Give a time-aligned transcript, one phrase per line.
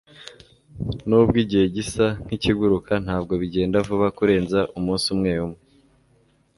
[1.07, 5.59] nubwo igihe gisa nkikiguruka, ntabwo bigenda vuba kurenza umunsi umwe umwe